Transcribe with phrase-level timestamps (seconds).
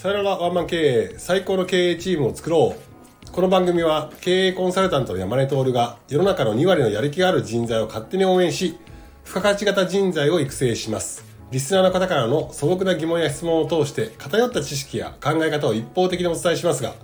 [0.00, 3.30] さよならワンマン経営最高の経営チームを作ろう。
[3.30, 8.78] この番組は経営コンサルタントの山根徹が世の中の2割のやる気がある人材を勝手に応援し
[9.24, 11.22] 付加価値型人材を育成します。
[11.50, 16.94] リスナーの方からの素朴な疑問や質問を通して偏った知識や考え方を一方的にお伝えしますが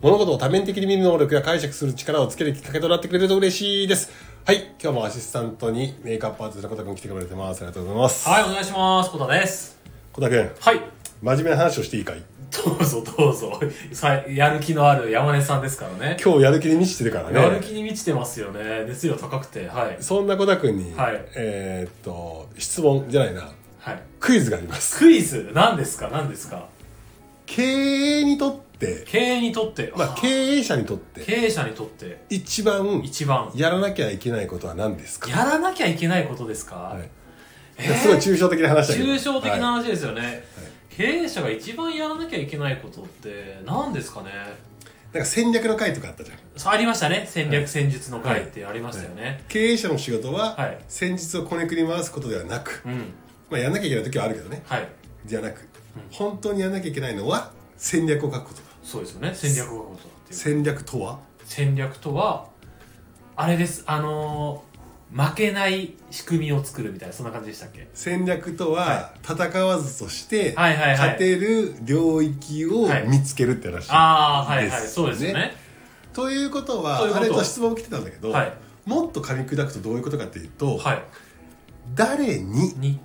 [0.00, 4.12] 物事を多面的に見る能力や解釈する力をつけるきっかけとなってくれると嬉しいです。
[4.44, 7.62] はい今日もアシスタントにメイクアップアーティストの小田君来てくれてます。
[7.62, 8.28] ありがとうございます。
[8.28, 9.10] はい、お願いします。
[9.10, 9.80] コタです。
[10.12, 10.80] 小田君はい。
[11.22, 12.35] 真面目な話をしていいかい？
[12.50, 13.60] どうぞどうぞ。
[13.92, 16.16] さやる気のある山根さんですからね。
[16.22, 17.40] 今日やる気に満ちてるからね。
[17.40, 18.84] やる気に満ちてますよね。
[18.86, 19.66] 熱量高くて。
[19.68, 19.96] はい。
[20.00, 21.24] そんな小田君に、はい。
[21.34, 23.50] えーっと質問じゃないな。
[23.80, 24.02] はい。
[24.20, 24.98] クイズがあります。
[24.98, 25.50] クイズ？
[25.54, 26.08] 何ですか？
[26.08, 26.66] 何ですか？
[27.46, 31.24] 経営にとって、経営にとって、まあ、経営者にとって。
[31.24, 32.24] 経営者にとって。
[32.28, 33.52] 一番一番。
[33.54, 35.30] やらなきゃいけないことは何ですか？
[35.30, 37.08] やらなきゃいけないことですか、はい。
[37.78, 37.94] えー。
[37.94, 39.06] すごい抽象的な話だけど。
[39.06, 40.42] 抽象的なはい話ですよね、
[40.96, 44.30] 経営者が一番やらなきゃいけないことって何ですかね？
[45.12, 46.38] なんか戦略の会とかあったじゃん。
[46.56, 47.26] そうありましたね。
[47.28, 50.78] 戦略はい戦術の会ってありましたよね、経営者の仕事は、はい。
[50.88, 53.12] 戦術をこねくり回すことではなく、うん。
[53.50, 54.62] まあ、やんなきゃいけない時はあるけどね。
[54.66, 54.88] はい。
[55.26, 55.68] じゃなく、
[56.10, 58.62] 本当にやんなきゃいけないのは戦略を書くことだ。
[58.82, 59.32] そうですよね。
[59.34, 60.38] 戦略を書くことだっていう。
[60.38, 61.18] 戦略とは？
[61.44, 62.46] 戦略とは
[63.36, 63.84] あれです。
[63.86, 64.75] あのー
[65.16, 67.88] 負けない仕組みを作るみたいなそんな感じでしたっけ？
[67.94, 73.08] 戦略とは、戦わずとして、勝てる領域をはい。
[73.08, 74.82] 見つけるって話、ああはいはい。
[74.82, 75.54] ですそうですよね。
[76.12, 78.52] ということはあれと質問来てたんだけど、はい。
[78.84, 81.02] もっと噛み砕くとどういうことかっていうと、はい。
[81.94, 83.00] 誰にに。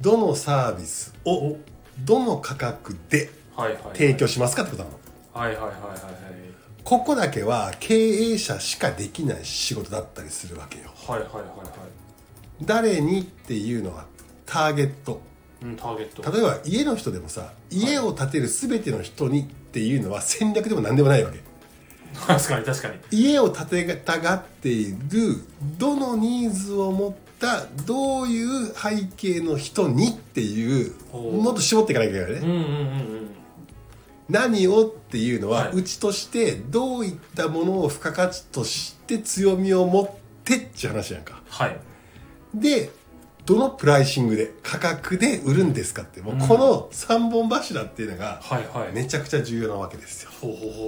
[0.00, 1.58] どのサービスを
[2.00, 3.30] どの価格で
[3.92, 4.98] 提供しますかってことなの。
[5.32, 6.51] はいはいはいはいはい
[6.84, 10.90] ここだけは経営者しかできない仕事だったりするわけよ。
[11.06, 11.44] はいはいはいはい。
[12.62, 14.06] 誰にっていうのは
[14.46, 15.20] ターゲット。
[15.62, 16.30] うんターゲット。
[16.30, 21.40] 例えば家の人でもさ家を建てる全ての人にっていうのは戦略でも何でもないわけ。
[22.26, 22.94] 確かに確かに。
[23.10, 25.42] 家を建てたがっている
[25.78, 32.62] どのニーズを持ったどういう背景の人にっていうもっと絞っていかなきゃいけないね、うんうんうんう
[33.20, 33.41] ん
[34.32, 35.72] 何をっていうのは、はい。
[35.74, 40.10] うちとしてどういったものを付加価値として強みを持っ
[40.42, 41.42] てって話やんか。
[41.48, 41.78] はい。
[42.54, 42.90] で
[43.44, 48.92] どのプライシングで価格で売るんですかってもうこの3本柱っていうのがはいはい。
[48.92, 50.30] めちゃくちゃ重要なわけですよ。
[50.40, 50.78] ほうほうほうほ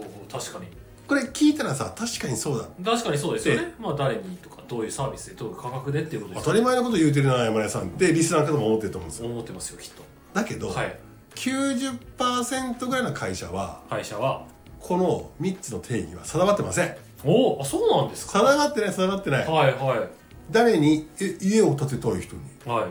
[0.00, 0.30] うほう。
[0.30, 0.66] 確かに。
[1.08, 2.92] これ聞いたらさ確かにそうだ。
[2.92, 3.74] 確かにそうですよね。
[3.80, 7.84] まあ誰にとかどういうサービスでどういう価格でっていうことです当たり前のこと言うてるな山根さん。
[7.84, 9.26] ってリスナーの方も思ってると思うんですよ。
[9.28, 10.02] 思ってますよきっと。
[10.34, 14.44] だけど、はい90%ぐらいの会社は会社は？
[14.78, 16.96] この3つの定義は定まってません。
[17.24, 18.40] おおあそうなんですか？
[18.40, 19.46] 定まってない定まってない。
[19.46, 20.08] はいはい。
[20.50, 22.42] 誰にえ家を建てたい人に。
[22.66, 22.84] はい。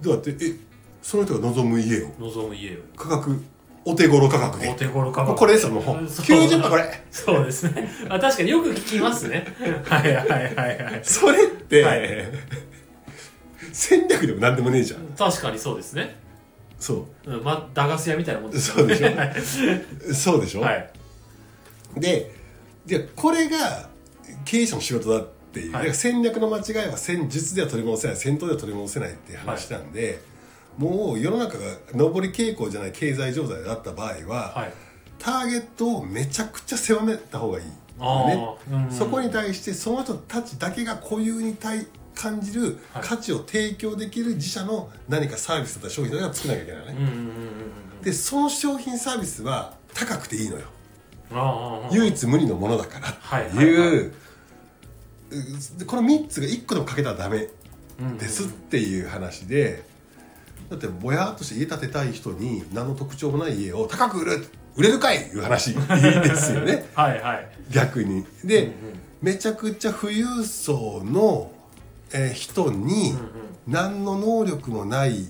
[0.00, 0.52] どうやってえ
[1.02, 2.08] その人が望む家を。
[2.20, 2.80] 望む家を。
[2.96, 3.42] 価格
[3.84, 4.68] お手頃価格で。
[4.68, 5.36] お手頃価格。
[5.38, 5.84] これですよもう。
[6.08, 6.26] そう。
[6.26, 7.04] 90%これ。
[7.10, 7.88] そうですね。
[8.08, 9.46] あ確かによく聞きますね。
[9.84, 11.00] はいはいはいはい。
[11.02, 12.28] それって、はい。
[13.72, 15.00] 戦略でも何でもねえじゃん。
[15.16, 16.16] 確かにそうですね
[16.78, 17.30] そう。
[17.38, 19.06] んまあ駄菓子屋みたいなもんですそうでしょ。
[19.16, 19.34] はい。
[20.14, 20.90] そうでしょ、はい。
[21.96, 22.30] で
[22.86, 23.88] でこれが
[24.44, 25.94] 経営者の仕事だっていう、はい。
[25.94, 30.20] 戦略の間違いは戦術では取り戻せない戦闘では取り戻せないっていう話なんで、
[30.76, 31.64] もう世の中が
[31.94, 34.72] 上り傾向じゃない経済状態だった場合は、はい。
[35.18, 37.72] ターゲットをめちゃくちゃ狭めた方がいい、ね。
[38.70, 38.90] うん。
[38.90, 43.02] そこに対してその人たちだけが固有に対感じるはい。
[43.02, 47.10] 価値を提供できる自社の何かサービスだったら商品だったら作らなきゃいけないのね、
[48.02, 50.66] でその商品サービスは高くていいのよ。
[51.92, 53.06] 唯一無二のものだから。
[53.06, 54.06] はいってい。
[54.06, 54.12] う、
[55.86, 57.48] この3つが1個でもかけたらダメ
[58.00, 59.84] うんですっていう話で
[60.70, 66.86] だってぼやっとして家建てたい人に何の特徴もない家を高く売る売れるかいいう話ですよね。
[66.94, 67.48] はいはい。
[67.70, 68.26] 逆に。
[68.44, 68.74] で、うんうん。
[69.22, 71.50] めちゃくちゃ富裕層の、
[72.12, 75.26] えー人にうん何の能力もない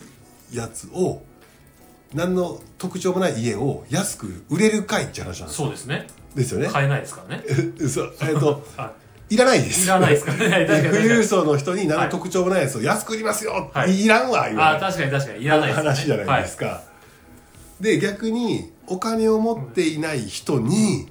[0.53, 1.23] やつを
[2.15, 6.07] 何の特徴もない家を安く売れるかいって話なんですそうですね。
[6.35, 6.69] ですよね。
[6.69, 7.45] 買えないですからね。
[7.89, 8.93] そうえっと は
[9.29, 9.37] い。
[9.37, 9.87] らないです。
[9.87, 10.67] いらないですからね。
[10.93, 14.05] 富裕層の人に何の特徴もないやつを安く売りますよ、はい。
[14.05, 15.43] い、らんわ言わああ確かに確かに。
[15.43, 15.89] いらないですね。
[15.89, 16.83] 話じゃないですか、
[17.81, 21.09] で逆にお金を持っていない人に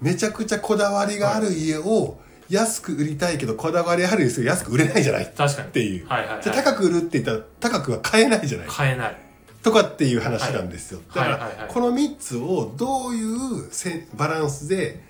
[0.00, 2.18] めちゃくちゃこだわりがある家を
[2.50, 5.68] 安く売りたいけどこだわりある家を安く売れないじゃないっ確かに。
[5.70, 6.42] ていう、はいはいはい。
[6.42, 8.66] じゃあ高く売るって言ったら高くは買えないじゃない。
[8.68, 9.16] 買えない。
[9.62, 11.68] とかっていう話なんですよ、だから、はいはいはい。
[11.68, 15.02] この3つをどういうせバランスで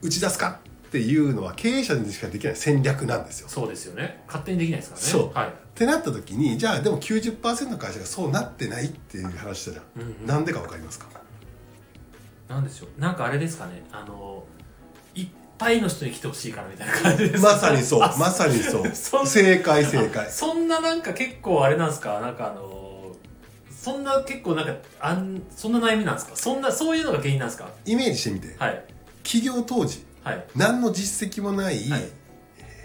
[0.00, 2.56] 打ち出すかっていうのは経営者にしかできない。
[2.56, 3.48] 戦略なんですよ。
[3.48, 4.22] そうですよね。
[4.26, 5.08] 勝手にできないですからね。
[5.08, 5.32] そう。
[5.36, 5.48] はい。
[5.48, 10.26] ってなった時にじゃあでも90%の会社がそうなってないっていう話だじゃん、うんうん。
[10.26, 11.06] なんでか分かりますか？
[12.48, 13.00] なんでしょう。
[13.00, 13.82] なんかあれですかね。
[13.90, 14.44] あの
[15.14, 15.28] いっ
[15.60, 17.42] ぱいの人に来てほしいからみたいな感じです。
[17.42, 18.02] まさにそう。
[18.02, 18.86] あまさにそう。
[19.26, 20.26] 正解正解。
[20.32, 22.20] そんななんか結構あれなんですか？
[22.20, 23.14] なんかあの
[23.70, 26.32] そんな結構なんかあんそんな悩みなんですか？
[26.34, 27.68] そんなそういうのが原因なんですか？
[27.84, 28.54] イメージしてみて。
[28.58, 28.82] はい。
[29.22, 30.44] 起業当時はい。
[30.56, 32.04] 何の実績もないはい。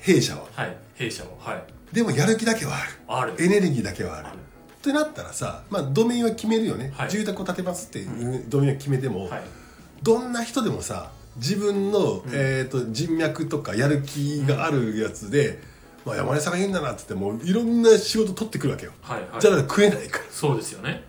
[0.01, 0.44] 弊社は。
[0.54, 0.78] はい。
[0.95, 1.63] 弊社をはい。
[1.95, 2.74] でもやる気だけは
[3.07, 3.33] あある。
[3.38, 4.28] るエネルギーだけはある。
[4.28, 4.38] ある。
[4.38, 7.10] ってなったらさ、まあ、ドメインは決めるよね、はい。
[7.10, 9.42] 住宅を建てますっていうドメインは決めても、はい。
[10.04, 12.22] どんな人でもさ自分の、ん。
[12.32, 15.62] えー、と人脈とかやる気があるやつで、
[16.06, 19.42] まあ、山根さんが言うんだなっつってもういろんな仕事取ってくるわけよ、はいはい。
[19.42, 21.04] じゃあ食えないかそうですよね。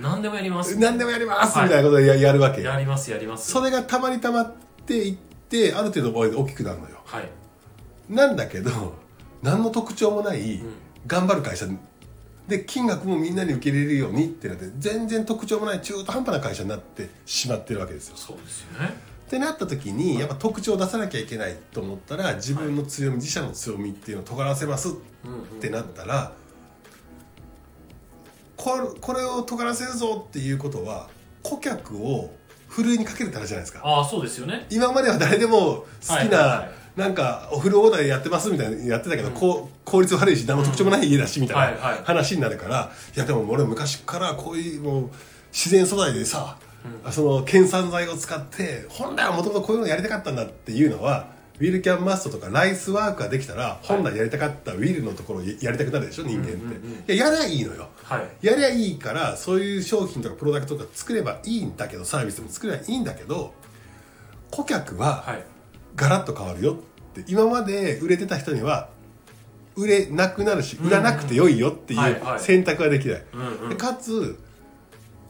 [0.00, 0.74] 何でもやります。
[0.74, 3.50] ら何でもやりますはいみたいなことでややるわけよ、やりますやります。
[3.50, 4.52] それがたまにたまっ
[4.86, 5.16] ていっ
[5.48, 7.00] てある程度の場合で大きくなるのよ。
[7.04, 7.28] はい。
[8.08, 8.94] なんだけど
[9.42, 10.62] 何の特徴もない、ん。
[11.06, 11.66] 頑張る会社。
[12.48, 18.16] で金額もみんなに受け入れるようにってなって全然特徴もない中途半端な会社になってしまってるわけですよ。
[18.16, 24.92] そうですよねってなった時にやっぱ特徴を出さなきゃいけないと思ったら自分の強み、自社の強みっていうのを尖らせますっ
[25.60, 26.32] てなったら
[28.56, 31.08] これこれを尖らせるぞっていうことは
[31.42, 32.34] 顧客を
[32.68, 33.80] ふるいにかけるって話じゃないですか。
[33.84, 34.66] ああそうですよね。
[34.70, 45.10] 今までは誰でも好きなはなんかお風呂オーダーでやってますみたいなやってたけど、こう効率悪いし何の特徴もない家だしみたいな話になるから、いやでも俺昔からこういうもう
[45.52, 46.56] 自然素材でさ、
[47.10, 57.88] その県産材を使って本来はもともとこういうのやりたかったんだっていうのはウィルキャンマストとかライスワークができたら本来やりたかったウィルのところをやりたくなるでしょ人間って、うんうんうんいややりゃいいのよ。
[58.02, 58.46] はい。
[58.46, 63.54] やりゃいいからそういう商品とかプロダクトとか作ればいいんだけどサービスも作ればいいんだけど
[64.50, 65.44] 顧客ははい。
[65.94, 66.76] ガラッと変わるよっ
[67.14, 67.24] て。
[67.28, 68.88] 今まで売れてた人には
[69.76, 73.68] 売れなくなるし売らなくてよいよっていう選択ができない、うんうん。
[73.68, 74.38] でかつ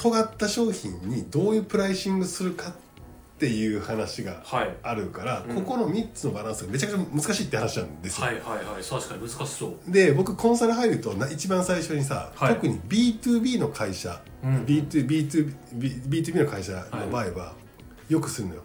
[0.04, 2.72] 尖った商品にどういうプライシングするかっ
[3.38, 4.76] ていう話がはい。
[4.82, 5.56] あるから、うん。
[5.56, 8.82] ここの3つのバランスがめちゃくちゃ難しいって話なんですよ、はいはいはい。
[8.82, 9.90] 確かに難しそう。
[9.90, 12.54] で僕コンサル入るとな一番最初にさ、はい。
[12.54, 15.90] 特に B2B の会社、うん B2B B-
[16.22, 17.54] B2B の会社の場合は
[18.10, 18.62] よくするのよ。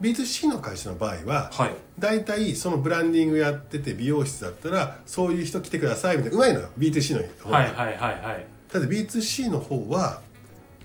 [0.00, 1.74] B2C の会社の場合は、はい。
[1.98, 6.70] 大体そのブランディングやってて美容室だったらそういう人来てくださいみたいなうまいのよ。
[6.78, 8.46] B2C の方が、はいはいはいはい。
[8.72, 10.22] ただ B2C の方は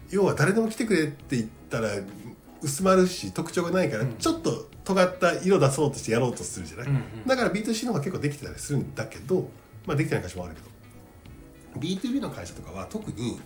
[0.10, 1.90] 要は誰でも来てくれって言ったら
[2.62, 4.14] 薄まるし特徴がないから、うん。
[4.16, 7.28] ちょっと尖った色出そうとしてやろうとするじゃない、うんうん。
[7.28, 9.50] だから B2C の方が結構できてたりするんだけど
[9.86, 10.68] まあできてない会社もあるけど。
[11.80, 13.40] B2B の会社とかは特に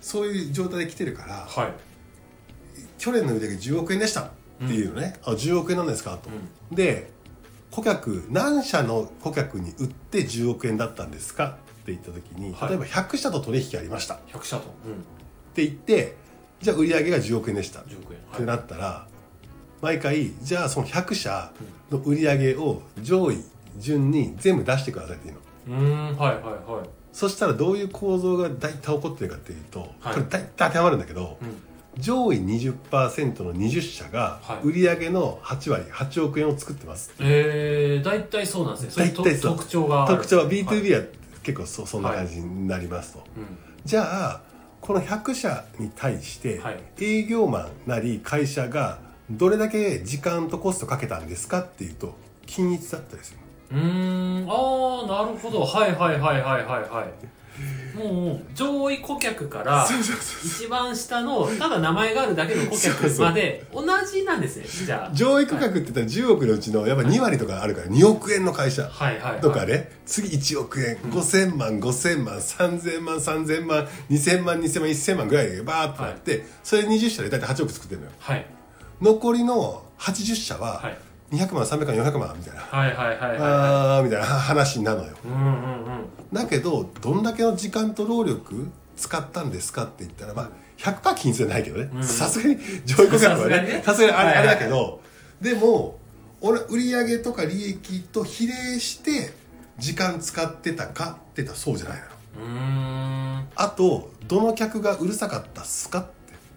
[0.00, 1.72] そういう状態で来てるからはい。
[2.98, 6.30] 去年の売り上げ10億円でしたっていうのね、あ10億円なんですかと、
[6.72, 7.10] で
[7.72, 12.68] 顧客何社の顧客に売って10億円だったんですかって言った時に、はい。
[12.68, 14.14] 例えば100社と取引ありました。
[14.14, 14.64] っ100社と。
[14.86, 15.21] うん
[15.54, 16.16] て言って
[16.60, 17.80] じゃあ売り上げが10億円でした。
[17.80, 18.20] っ10億円。
[18.36, 19.06] てなったら
[19.80, 21.52] 毎回じゃあその100社
[21.90, 23.44] の売り上げを上位
[23.78, 25.40] 順に全部出してくださいっていうの。
[25.78, 26.16] うーん。
[26.16, 26.88] はいはいはい。
[27.12, 30.14] そしたらどういう構造が大体起こってるかっていうと、はい。
[30.14, 31.56] これ大体当てはまるんだけど、うん。
[31.98, 34.68] 上位20%の20社がはい。
[34.68, 39.12] 売上の8割8億円を作ってます、えー、大体そうなんですね。
[39.12, 39.56] 大体そう。
[39.56, 41.04] 特徴が特徴ははい B2B は
[41.42, 43.44] 結構そそんな感じになりますと、うん。
[43.84, 44.40] じゃあ
[44.82, 46.80] この100社に対してはい。
[47.00, 48.98] 営業マンなり会社が
[49.30, 52.14] どれだけ時間とコストかけたんですかっていうと
[52.46, 53.38] 均一だったりする。
[53.70, 54.50] うーん。
[54.50, 55.64] ああなるほど。
[55.64, 57.32] はいはいはいはいはいはい
[57.94, 59.86] もう上位顧客から
[60.44, 64.64] 一番下のただ名前があるだけの顧客まで同じなんですね。
[64.86, 65.14] じゃあ。
[65.14, 68.90] 上位顧客って言ったら10億のうちのやっぱ2割とかあるから2億円の会社。
[69.40, 69.90] とかね。
[70.06, 78.12] 次1億円5000万5000万3000万3000万2000万2000万1000万ぐらいでバーッとなって、それ20社で大体8億作ってるのよ。
[78.18, 78.46] はい。
[79.00, 80.98] 残りの80社ははい
[81.32, 85.16] 200万300万400万みたいな、はいはいはいはいあーみたいな話になるのよ。
[85.24, 86.06] うんうんうん。
[86.32, 91.90] だけどどんだけの時間と労力使ったんですかって言ったらまあ100%均一じゃないけどね。
[91.94, 92.04] うん。
[92.04, 93.72] さすがに上位顧客はさすがにね。
[93.74, 95.00] ねさすがにあれ,、あれだけど
[95.40, 95.98] でも
[96.40, 99.32] 俺売上とか利益と比例して
[99.78, 102.10] 時間使ってたかって言ったらそうじゃないのよ。
[102.36, 103.48] うーん。
[103.54, 106.10] あとどの客がうるさかったっすかって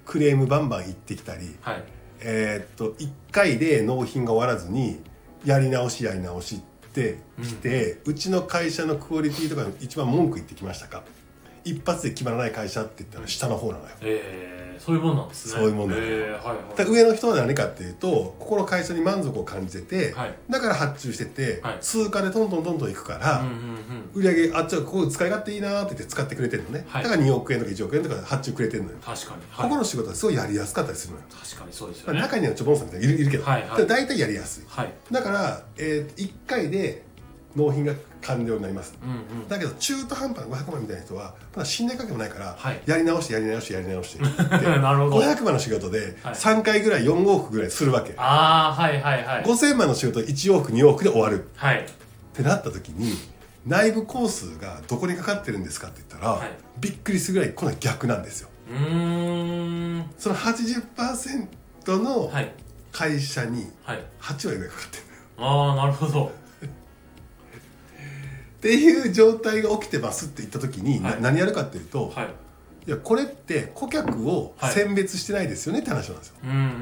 [0.05, 1.83] クレームバンバン言ってきたりはい
[2.21, 4.99] えーっと1回で納品が終わらずに
[5.43, 6.59] やり直しやり直しっ
[6.91, 11.03] てきて、うちの会社のクオリティとかに一番文句言ってきましたか？
[11.65, 13.89] 一発で決まらない会社って言ったら下の方なのよ。
[14.01, 15.53] えー、そういうもんなんですね。
[15.53, 16.41] そういうもんなんだえー、はい
[16.77, 20.35] だはい上の人は何かっていうとここの会社に満足を感じてて、はい。
[20.49, 21.77] だから発注してて、はい。
[21.81, 23.75] 通貨でどんどんどんどんいくから、うんうんうん
[24.13, 27.03] 売り上げあっちはここ使い勝手いいなーって言って使ってくれてるのね、はい。
[27.03, 33.77] だから2億円とか1億円とか発注くれてるのよ、確かに、こはい、この仕事はすごいやりやすかったりするのよ、確かにそうですよまあね中にはちょぼんさんみたいないるいるけど、はいはい。
[33.77, 34.63] でも大体やりやすい。
[34.67, 34.93] はい。
[35.11, 37.03] だから、え1回で
[37.55, 38.95] 納品が完了になります。
[39.03, 39.47] うんうん。
[39.47, 42.81] だけど中途半端な500万みたいな人はまだ信頼関係もないから、はい。
[42.85, 44.23] やり直してやり直してやり直して。
[44.79, 45.19] なるほど。
[45.19, 46.33] 500万の仕事ではい。
[46.33, 49.43] 3回ぐらい4往復ぐらいするわけ、ああはいはいはい。
[49.43, 51.47] 5000万の仕事1往復2往復で終わる。
[51.55, 51.79] はい。
[51.79, 51.83] っ
[52.33, 53.17] てなった時に
[53.65, 56.51] 内部工数がどこにかかってるんですかって言ったら、はい。
[56.79, 58.49] びっくりするぐらいこの逆なんですよ。
[58.69, 60.05] うーん。
[60.19, 61.47] その80%
[62.01, 62.51] のはい。
[62.91, 64.03] 会社にはい。
[64.21, 65.03] 8割ぐらいかかってる
[65.39, 65.51] のよ。
[65.69, 66.31] ああなるほど
[68.65, 71.21] っていう状態が起きてますって言った時に、なはい。
[71.21, 72.27] 何やるかっていうと、はい。
[72.87, 76.73] いやこれって顧客を選別してないですよねって話なんですよ、うんうんうんうん。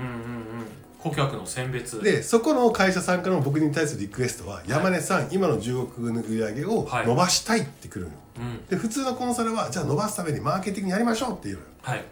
[0.99, 2.01] 顧客の選別。
[2.01, 7.07] でそこの会社さんからの僕に対するリクエストは、山根さん今の10億の売り上げをはい。
[7.07, 8.11] 伸ばしたいってくるの。
[8.11, 8.65] よ、うん。
[8.67, 11.67] で普通のコンサルはじゃあ伸ばすためにマーケティングやりましょうっていうのよ。
[11.81, 12.03] はい。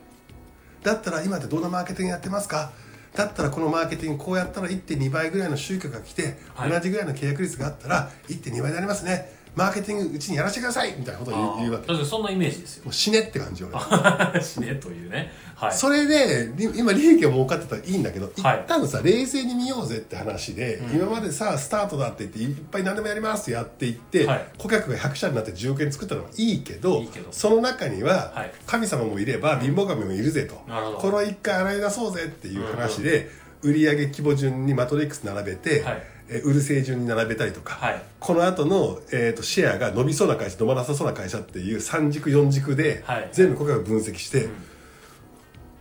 [0.83, 2.73] だったら今ってどんなマーケティングやってますか？
[3.15, 6.69] だったらこのマーケティングこうやったら1.2倍ぐらいの集客が来て、はい。
[6.69, 11.87] 同じぐらいの契約率があったら1.2倍になりますねマーケティングうちにやらせてくださいみたいなことを言うわけ。
[11.87, 12.85] 確かにそんなイメージですよ。
[12.85, 14.41] もう死ねって感じよ俺。
[14.41, 15.31] 死ねというね。
[15.55, 15.73] はい。
[15.73, 18.61] それでり今利益を儲かってたらいいんだけど、はい。
[18.61, 24.45] 一旦さ冷静に見ようぜって話で、今までさスタートだって言っていっぱい何でもやりますってやっていって、はい。
[24.57, 28.53] 顧客が100社になって10億円作ったのはいいけどその中にははい。
[28.65, 30.97] 神様もいれば貧乏神もいるぜと、なるほど。
[30.97, 33.29] この一回洗い出そうぜっていう話で、
[33.63, 36.03] 売上規模順にマトリックス並べて、はい。
[36.29, 38.01] え売る製順に並べたりとか、はい。
[38.19, 43.29] この後の、えー、とシェアが伸びそうな会社伸ばなさそうな会社っていう3軸4軸で、はい。
[43.33, 44.47] 全部顧客を分析して、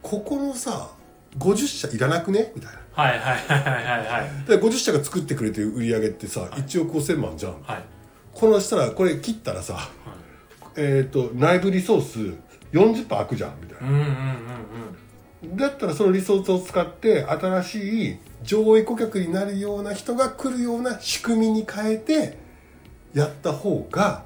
[0.02, 0.90] ここのさ
[1.38, 2.52] 50社いらなくね？
[2.54, 2.80] みたいな。
[2.92, 7.62] はいはいはいはいはいで50社が作ってくれてる売り上げってさ、1億5000万じゃん。
[7.62, 7.84] はい。
[8.34, 9.88] このしたらこれ切ったらさ、
[10.76, 12.18] えっ、と内部リソース
[12.72, 13.88] 40%空くじゃんみたいな。
[13.88, 14.99] うんうんうんうん
[15.44, 22.38] だったらそのリソースを使って新しい上位顧客になるような人が来るような仕組みに変えて
[23.14, 24.24] やった方が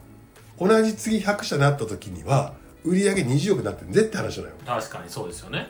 [0.58, 2.54] 同じ次100社になった時には
[2.84, 4.54] 売り上げ20億になってるぜって話なのよ。
[4.66, 5.68] 確かにそうですよね。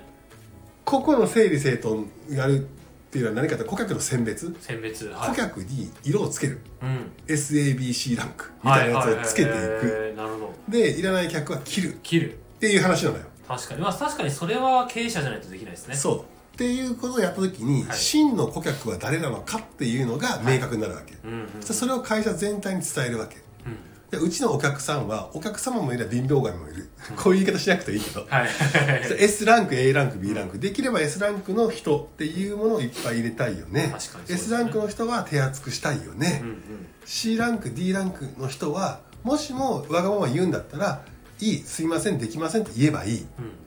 [0.84, 2.66] ここの整理整頓やるっ
[3.10, 4.54] ていうのは何かって顧客の選別。
[4.60, 5.28] 選別はい。
[5.30, 6.60] 顧客に色をつける。
[6.82, 7.12] うん。
[7.26, 10.14] SABC ランクみたいなやつをつけていく。
[10.14, 13.80] くなるほどでいらない客は切るっ切るていう話なのよ確かに。
[13.80, 15.94] まあ確かにそれは経営者じゃないとできないですね。
[15.94, 16.20] そう。
[16.54, 17.98] っていうことをやった時に、はい。
[17.98, 23.36] 真の顧客は誰なのかっていうのが明確になるわけ、うんうんそそれを会社全体に伝えるわけ。
[23.66, 23.94] うん。
[24.10, 28.24] でうちのお客さんはお客様もいれば貧乏神もいる、こういう言い方しなくていいけど。
[28.28, 28.48] はい。
[29.18, 30.58] S ランク A ランク B ランク。
[30.58, 33.88] できれば S ランクの人っていうものをいっぱい入れたいよね。
[33.90, 34.34] 確かにそうですね。
[34.36, 36.58] S ランクの人は手厚くしたいよね、うんうん。
[37.04, 41.02] C ランク D ランクの人はもしもわがまま言うんだったら
[41.44, 43.20] いいすいませんできませんって言えばいい。
[43.20, 43.64] うん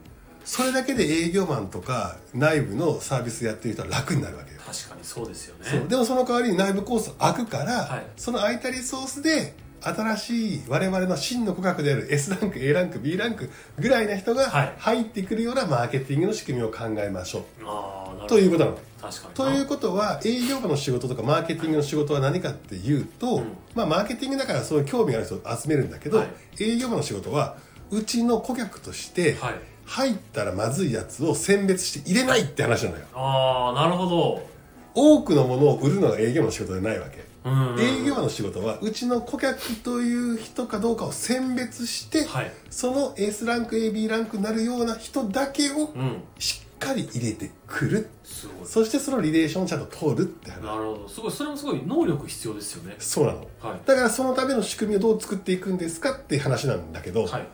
[0.48, 4.60] それだけで営業マンとか内部のサービスやってる人は楽になるわけよ。
[4.64, 5.86] 確かにそうですよね。
[5.86, 8.06] でもその代わりに内部コース空くから、はい。
[8.16, 14.74] その空いたリソースで新しい我々の真の顧客である S ランク A ランク B ランクぐらいな人がはい。
[14.78, 18.22] 入ってくるようなマーケティングの仕組みを考えましょう。
[18.22, 18.26] ど。
[18.26, 18.78] ということなの。
[19.02, 23.52] 確かにということは営業部の仕事とかマーケティングの仕事は何かっていうと、うん。
[23.74, 26.28] まあ、マーケティングだからそういう興味がある人を集めるんだけど、はい。
[26.58, 27.58] 営業部の仕事は
[27.90, 29.54] うちの顧客としてはい。
[29.88, 33.06] 入ったらまずいやつを選別して入れないって話なのよ。
[33.14, 34.46] ああなるほど。
[34.94, 37.26] 多くのものを売るのが営業の仕事じゃないわけ。
[37.44, 42.52] うんうん営業の仕事はうちの顧客という人かどうかを選別して、はい。
[42.68, 46.22] その S ランク AB ランクになるような人だけをうん。
[46.38, 48.10] しっかり入れてくる。
[48.24, 48.66] すごい。
[48.66, 51.08] そしてそのリレーションをちゃんと通るって話なるほど。
[51.08, 51.32] すごい。
[51.32, 52.96] それもすごい能力必要ですよね。
[52.98, 53.38] そうなの。
[53.62, 53.80] はい。
[53.86, 57.46] だからそのための仕組みをどう作っていくんですかっていう話なんだけど、はい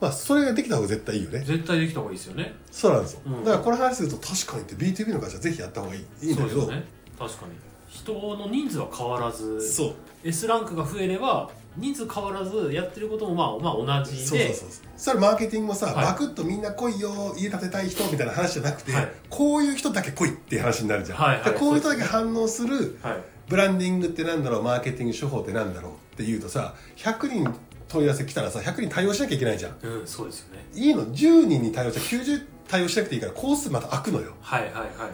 [0.00, 1.40] まあそれができた方が絶対いいよね。
[1.40, 2.54] 絶対できた方がいいですよね。
[2.70, 3.44] そうなんですよ、うん。
[3.44, 6.48] だからこの話すると確かにって B2B の会社はぜひやった方がいいいいんだけど。
[6.48, 6.84] そうですよね。
[7.18, 7.52] 確かに。
[7.88, 9.94] 人の人数は変わらずそう。
[10.24, 14.26] S ランクが増えれば人数変わらずやってることもまあまあ同じで。
[14.26, 14.68] そうそうそうそう。
[14.96, 16.04] そしたらマーケティングもさ、はい。
[16.06, 19.12] バクッとみんな来いよ家建てたい人みたいな話じゃなくて、はい。
[19.28, 21.52] こういう人だけ来いっていう話になるじゃん、はいはい。
[21.52, 23.22] でこういう人だけ反応するはい。
[23.48, 24.62] ブランディングってなんだろう？
[24.62, 25.92] マーケティング手法ってなんだろう？
[26.14, 27.54] っていうとさ100人
[27.90, 29.76] 問い合わせ来たらさ100人対応しなきゃいけないじゃん。
[29.82, 30.64] うんそうですよね。
[30.74, 34.34] いいの？10人に対応して90対応しなくていいからコースまた開くのよ。
[34.40, 35.10] はいはいは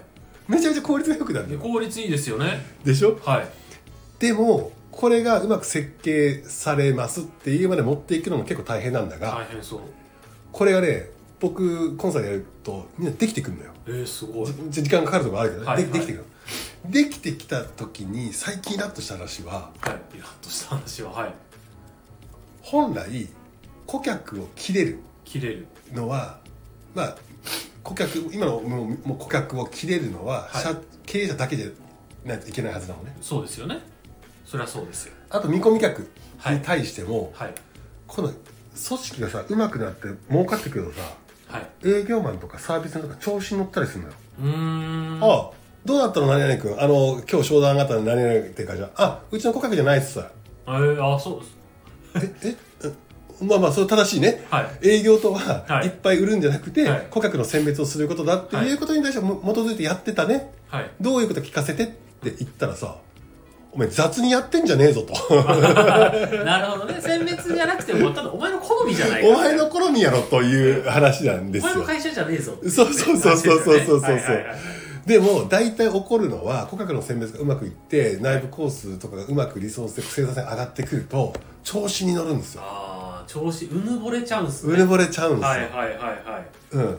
[0.47, 2.64] めちゃめちゃ効率が良くなる効率いいですよね。
[2.85, 3.18] でしょ？
[3.25, 3.49] はい。
[4.18, 9.80] でもこれがうまく設計されますっていうまで持っていくのも結構大変なんだが、大変そう。
[10.52, 13.73] これがね僕コンサートやるとみんなできてくるのよ。
[13.87, 14.47] えー、すごい。
[14.71, 16.25] じ時間かかるところあるけどね、はいでできてくる
[16.87, 20.16] できてきた時に最近イラッとした話ははい。
[20.16, 21.35] イラッとした話ははい
[22.67, 23.29] 本来
[23.87, 25.69] 顧客を切れる切れる。
[25.93, 26.41] のは
[26.97, 27.17] まあ
[27.85, 30.63] 顧客今のもうもう顧客を切れるのは、はい。
[30.65, 31.71] 社経営者だけで
[32.25, 33.17] ないといけないはずなのね。
[33.21, 33.79] そうですよね。
[34.45, 35.15] そりゃそうですよ。
[35.31, 36.09] あと見込み客に
[36.61, 37.55] 対しても、はい。
[38.09, 38.41] この組
[38.75, 41.03] 織がさうまくなって儲かってくるとさ
[41.47, 41.69] はい。
[41.85, 45.21] 営業マンとかサービスとか調子に乗ったりするのよ、うーん。
[45.23, 45.51] ああ
[45.85, 46.27] どうだったの？
[46.27, 46.81] 何々君。
[46.81, 50.33] あの今日商談あったの何々っていう会社あうちの顧客じゃないっすさ
[50.67, 51.56] えー、あそうです
[52.23, 53.07] えええ
[53.41, 54.89] まあまあそれ正しいね、はい。
[54.89, 55.87] 営業とははい。
[55.87, 57.07] いっぱい売るんじゃなくて、はい。
[57.11, 60.53] 顧客の選別をすることだっていうことに対しても基づいてやってたね。
[60.69, 60.91] はい。
[61.01, 62.97] どういうこと聞かせてって言ったらさ
[63.73, 65.13] お前雑にやってんじゃねえぞと。
[66.45, 66.99] なるほどね。
[66.99, 71.73] 選別じゃなくてもただお前の好みじゃないかお前の好みやろという話なんですよ。
[71.73, 74.01] お前の会社じゃねえぞっていそうそうそうそうそうそうそう。
[74.01, 81.33] はいはいはいはいでも大体起こるのは顧客の選別がうまくいって内部コースとかがうまくリソースで生産性上がってくると
[81.63, 82.63] 調子に乗るんですよ。
[82.65, 84.75] ああ調子うぬぼれちゃうんすね。
[84.75, 86.49] うぬぼれちゃうんですよ、はいはいはいはい。
[86.73, 86.99] うん、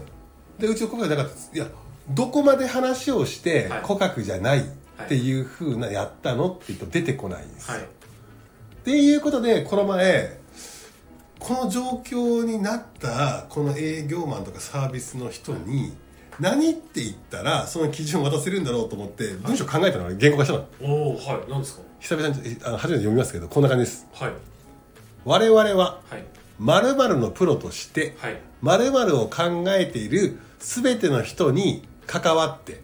[0.57, 1.67] でうちの顧客だからいや
[2.09, 3.81] どこまで話をしてはい。
[3.81, 4.63] 顧客じゃないっ
[5.09, 7.83] ていうふうなやったのって言うと出てこないんですよ、はい。
[7.83, 7.87] っ
[8.85, 10.39] ていうことでこの前
[11.39, 15.93] この状況になったこの営業マンとかサービスの人に
[16.39, 20.65] 何って言ったらその基準を渡せるんだろうと思って文章考えたのが言語化したの。
[20.81, 21.49] おおはい。
[21.49, 21.81] 何ですか？
[21.99, 24.07] 久々にあの初めて読みますけどこんな感じです。
[24.13, 24.31] はい。
[25.25, 26.23] 我々ははい。
[26.59, 28.39] 〇〇のプロとしてはい。
[28.61, 32.79] 〇〇を考えている全ての人に関わってうん。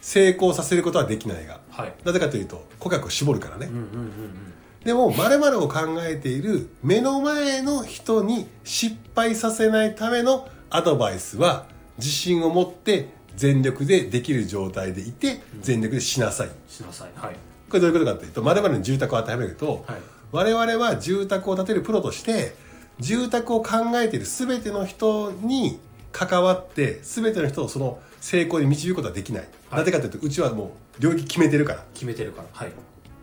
[0.00, 1.60] 成功させることはできないが。
[1.70, 1.94] はい。
[2.04, 4.52] なぜかというと顧客を絞るからね、うんうんうん。
[4.84, 11.66] でも〇〇を考えている目の前の人に失敗させないためのアドバイスは
[11.98, 17.10] 自信を持って全力でできる状態でいて全力でしなさい、しなさい。
[17.14, 17.36] はい。
[17.68, 20.00] これどういうことかというと〇〇に住宅を当てはめると、はい。
[20.30, 22.54] 我々は住宅を建てるプロとして
[23.00, 25.78] 住宅を考えている全ての人に
[26.12, 29.80] 関わって全ての人をその成功に導くことはできない、はい。
[29.80, 31.84] なぜかというとうちはもう領域決めてるから。
[31.94, 32.48] 決めてるから。
[32.52, 32.72] はい。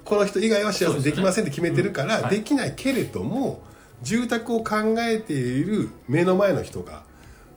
[0.03, 2.17] この人以外は幸せにできませんって決めてるから、ですね。
[2.17, 2.35] うんはい。
[2.37, 3.61] できないけれども
[4.01, 7.03] 住宅を考えている目の前の人が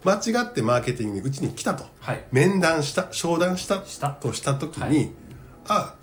[0.05, 2.25] 間違ってマーケティングにうちに来たと、はい。
[2.33, 3.85] 面談した商談した。
[3.85, 4.11] した。
[4.11, 5.11] とした時に、はい。
[5.69, 5.95] あ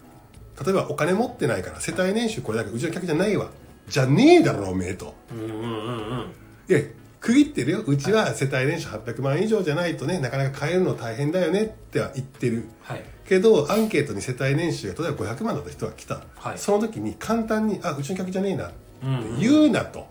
[0.64, 3.50] 例えばお金持ってないから世帯年収これだけうちの客じゃないわ。
[3.88, 5.16] じゃねえだろおめえと。
[5.32, 6.34] うんうんうんうん。
[6.70, 6.80] いや
[7.20, 7.84] 区切ってるよ。
[7.86, 11.64] うちは世帯年収800万以上じゃないとねなかなか買えるの大変だよね。
[11.64, 12.66] っては言ってる。
[12.82, 13.04] はい。
[13.28, 16.58] けどアンケートに世帯年収が例えば500万だった人が来た、はい。
[16.58, 19.12] その時に簡単に「あうちの客じゃねえな」ってうん。
[19.12, 20.08] うん言うなと、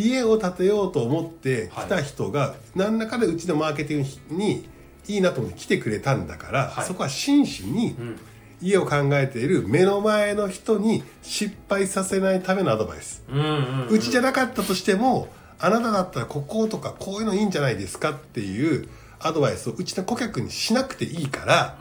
[0.00, 4.68] 家を建てようと思って来た人が何らかでうちのマーケティングに
[5.08, 6.84] いいなと思って来てくれたんだから、はい。
[6.84, 8.18] そこは真摯にうん。
[8.60, 15.28] 家を考えている目の前の人に失敗させないためのアドバイス、うんうんうちじゃなかったとしても
[15.60, 18.88] あなただったらこことかこういうのいいんじゃないですかっていう
[19.20, 21.78] アドバイスをうちの顧客にしなくていいから、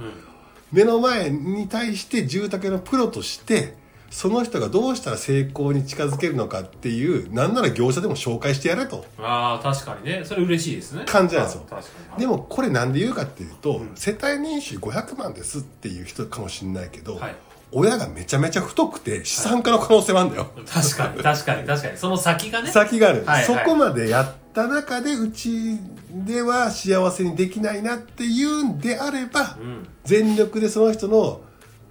[0.71, 3.75] 目の前に対して住宅のプロとして
[4.09, 9.05] その人がどうしたら成功に近づけるのかっていうなんなら業者でも紹介してやれと。
[9.19, 10.21] ああ確かにね。
[10.23, 11.03] それ嬉しいですね。
[11.05, 11.63] 感じなんですよ。
[11.69, 12.21] あ確かに。
[12.21, 17.35] でもこれなんで言うかっていうと、世帯年収500万ですっていう人かもしれないけど、はい。
[17.73, 21.97] 親がめちゃめちゃ太くて資産家の可能性もあるんだよ、確かに確かに確かに。
[21.97, 22.71] その先がね。
[22.71, 23.45] 先がある、はいはい。
[23.45, 25.77] そこまでやった中でうち
[26.11, 29.87] では幸せにできないなっていうんであれば、うん。
[30.05, 31.41] 全力でその人の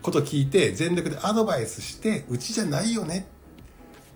[0.02, 3.26] こと聞いて全力でアドバイスしてうちじゃないよね。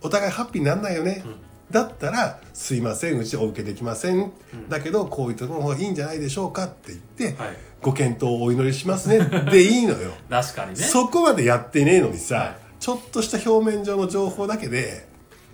[0.03, 1.25] お互いハッピーになんないよね、
[1.71, 3.19] だったら「すいません。
[3.19, 4.33] うちお受けできません、
[4.69, 7.57] だけどこういうところの方がいいんじゃないでしょうか」って言って、はい。
[7.83, 9.19] ご検討をお祈りしますね。
[9.51, 10.13] でいいのよ。
[10.29, 10.77] 確かにね。
[10.77, 12.57] そこまでやってねえのにさ、はい。
[12.79, 15.07] ちょっとした表面上の情報だけで「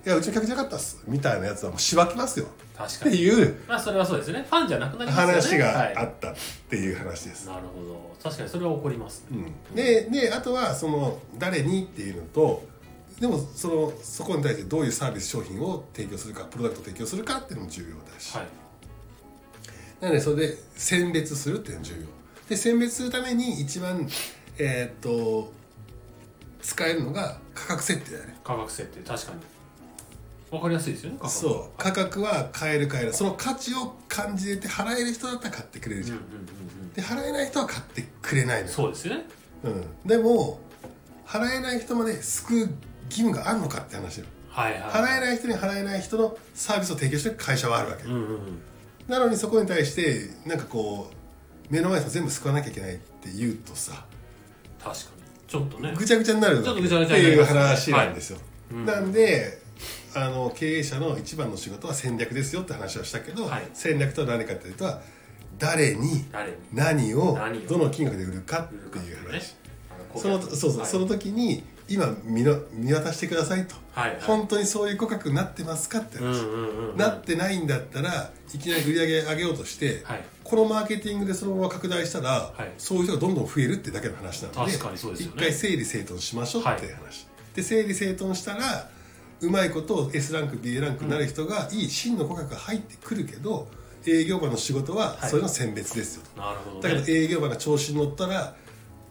[0.06, 2.46] いやうちの客じゃなかったっす」みたいなやつはもうしばきますよ。
[2.46, 3.16] っ確かに。
[3.16, 3.60] ていう。
[3.66, 4.46] まあそれはそうですね。
[4.48, 5.32] ファンじゃなくなりますよね。
[5.32, 6.34] 話がはいあったっ
[6.70, 8.16] ていう話です、なるほど。
[8.22, 9.52] 確かにそれは起こりますね。
[9.70, 9.74] うん。
[9.74, 12.64] でであとはその誰にっていうのと
[13.20, 18.46] でもそのそこに対してどういうサービス商品を提供するかプロダクトを提供するかっていうのも重要だし、はい。
[20.00, 22.06] なのでそれで選別するっていうのが重要。
[22.48, 24.08] で選別するために一番
[24.58, 25.52] えーっと
[26.62, 28.38] 使えるのが価格設定だよね。
[28.44, 29.40] 価格設定確かに
[30.56, 31.78] わかりやすいですよね価格そう。
[31.78, 36.18] 価格は買える買えるその価値を感じて払える人だったら買ってくれるじゃん、
[36.94, 38.66] で払えない人は買ってくれないの。
[38.66, 39.24] よそうですよね。
[39.64, 40.60] うん、でも
[41.26, 42.58] 払えない人まで救う
[43.08, 44.26] 義務があるのかって話よ。
[44.48, 44.82] はいはい。
[44.82, 48.62] 払えない人に払えない人のサービスを提供してる会社はあるわけ、うんうんうん。
[49.08, 54.04] なのにそこに対してなんかこう目の前の人全部救わなきゃいけないって言うとさ
[54.82, 54.98] 確かに。
[55.48, 55.94] ちょっとね。
[55.96, 58.80] ぐちゃぐちゃになるわけっとぐちゃぐちっていう話なんですよ、はい。
[58.80, 58.86] うん。
[58.86, 59.62] なんで
[60.14, 63.68] あの経営者の一番の仕事は戦略ですよって話をしたけど、はい。
[63.74, 64.86] 戦略とは何かというと
[65.58, 69.54] 誰に誰に何をどの金額で売るかっていう話、
[70.16, 70.86] そのそうそう、はい。
[70.86, 74.20] その時に今見の見渡してくださいと、はいはい。
[74.22, 80.24] 本当にそういう顧客になってますかってうん話、なってないんだったらいきなり売り上げ上げようとして、はい。
[80.42, 82.62] このマーケティングでそのまま拡大したら、い。
[82.78, 85.34] そういう人がどんどん増えるってだけの話なので確かにそうですよね。
[85.36, 88.90] 一回整理整頓しましょうっていう話、で整理整頓したら
[89.40, 93.68] うまいこと S ランク B ランクになる人が、いい真の顧客が入ってくるけど
[94.06, 95.30] 営業マンの仕事ははい。
[95.30, 98.54] それの選別ですよ、なるほどだけどね営業マンが調子に乗ったら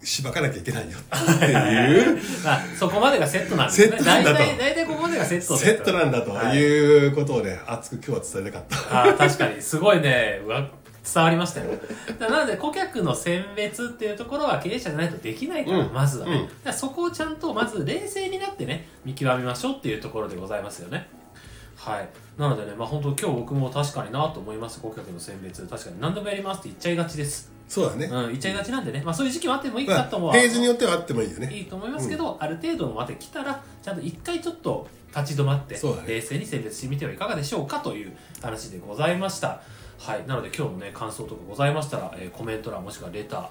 [0.04, 2.20] しばかなきゃいけないよっていう。
[2.46, 3.88] あそこまでがセットなんですね。
[3.88, 4.38] セットなんだと。
[4.38, 5.94] 大体ここまでがセットセット。
[5.94, 9.04] なんだとはいいうことをね熱く今日は伝えたかった。
[9.04, 9.62] あー確かに。
[9.62, 10.42] すごいね。
[10.46, 10.70] うわ
[11.14, 11.72] 伝わりましたよ。
[12.20, 15.94] だなので顧客の選別っていうところは経営者じゃないとできないから、うん。
[15.94, 16.74] まずはね、うん。
[16.74, 21.08] そこをちゃんとまず冷静になってね見極めましょうっていうところでございますよね。
[21.76, 22.10] はい。
[22.38, 24.82] なのでねまあ本当今日僕も確かになと思います。
[24.82, 25.62] 顧客の選別。
[25.68, 27.54] 確かに何でもやりますって言っちゃいがちです。
[27.68, 29.02] そうだね、うん言っちゃいがちなんでね。
[29.04, 31.52] まあそういう時期もあってもいいまあかと思う、フェーズによってはあってもいいよね。
[31.52, 35.82] いいと思いますけど、ある程度まで来たらちゃんと一回ちょっと立ち止まって、ね。
[36.06, 39.62] 冷静に選別してみてはいかがでしょうかという話でございました
[39.98, 40.28] はい。
[40.28, 43.48] なので今日もね感想とかございましたら、えーコメント欄もしくはレター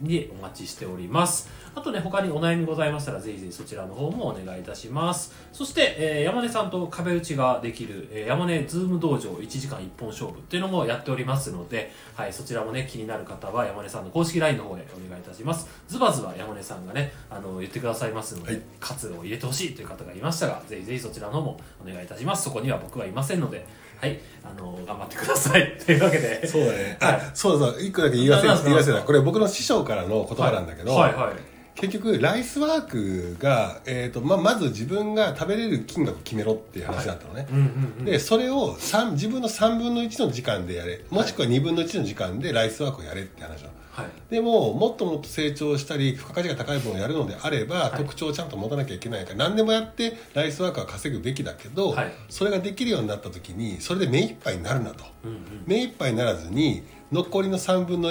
[0.00, 1.50] にお待ちしております。
[1.74, 5.34] あとね他にお悩みございましたらぜひぜひそちらの方もお願いいたします。
[5.52, 15.68] そして、えー山根さんと壁打ちができる、えー山根 Zoom 道場1時間1本勝負っていうのもやっておりますので、はい、そちらもね気になる方は山根さんの公式 LINE の方へお願いいたします。
[15.88, 18.62] ズバズバ山根さんがねあの言ってくださいますので、はい。
[18.78, 22.44] 活を入れてほしいという方がいましたがぜひぜひそちらの方もお願いいたします。
[22.44, 23.66] そこには僕はいませんので
[24.00, 25.76] はいあの頑張ってください。
[25.84, 26.46] というわけで。
[26.46, 27.14] そうだね、はい。
[27.16, 27.82] あそうそう。
[27.82, 29.02] 一個だけ言い忘れ言い忘れた。
[29.02, 31.47] これ僕の師匠からの言葉なんだけど、はいはい
[31.80, 37.62] 結局ライスワークが、えーとままず自分が食べれる金額を決めろっていう話だったのね、うんうん
[38.00, 41.04] うんでそれを三自分の3分の1の時間でやれ。
[41.10, 44.06] もしくは2分の1の時間でライスワークをやれって話なのはい。
[44.30, 47.98] でももっともっと成長したり付加価値が高いものをやるのであれば、い。
[47.98, 52.12] 特徴をちゃんと持たなきゃいけないから何でもやってライスワークは稼ぐべきだけど、はい。
[52.28, 55.38] それができるようになった時にそれで目いっぱいになるなと、うんうん。
[55.66, 58.10] 目いっぱいにならずに残りの3分の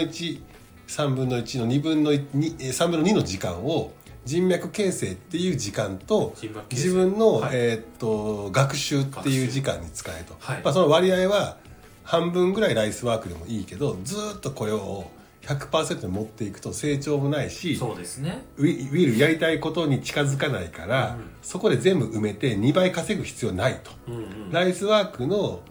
[0.87, 3.91] 13分の1の2分の1 3分の2の時間を
[4.25, 6.35] 人脈形成っていう時間と
[6.69, 7.51] 自分の、はい。
[7.53, 10.61] えーっと学習っていう時間に使えと、はい。
[10.63, 11.57] まあ、その割合は
[12.03, 15.09] 半分ぐらいライスワークでもいいけどずーっとこれを
[15.43, 18.45] 100%に持っていくと成長もないしそうですね。
[18.57, 21.29] ウィルやりたいことに近づかないから、うん。
[21.41, 23.91] そこで全部埋めて2倍稼ぐ必要ないと。
[24.09, 24.51] うんうん。
[24.51, 25.61] ライスワークの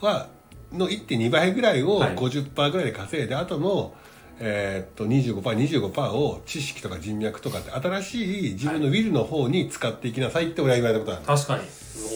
[0.00, 0.28] は
[0.72, 2.14] の1.2倍ぐらいをはい。
[2.14, 3.94] 50%ぐらいで稼いで、あとの、
[4.38, 11.64] えーっと 25%25% を知識とか人脈とかって新しい自分のウィルの方に使っていきなさいって俺は言われたことある、確かに。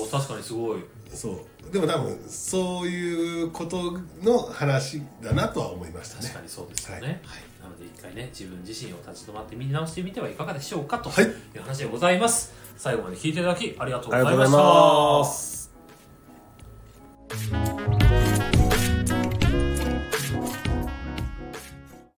[0.03, 0.81] お確かにすごい。
[1.15, 1.73] そう。
[1.73, 6.23] でも多分そういうことの話だなとは思いましたね。
[6.23, 7.11] 確かにそうですよね、はい。
[7.11, 7.21] はい。
[7.63, 11.25] なので一回ね自分自身を立ち止まって見直してみてはいかがでしょうかとはい。
[11.25, 15.71] いう話でございます、最後まで聞いていただきありがとうごありがとうございまし
[17.31, 18.10] たます